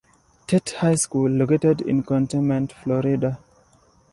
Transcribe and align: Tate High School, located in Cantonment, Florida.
Tate 0.47 0.71
High 0.77 0.95
School, 0.95 1.29
located 1.29 1.81
in 1.81 2.01
Cantonment, 2.01 2.73
Florida. 2.73 3.37